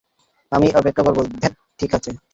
[0.51, 2.11] আমি অপেক্ষা করবো ধ্যাত ঠিক আছে।